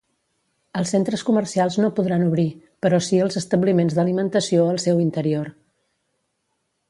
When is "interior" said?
5.07-5.53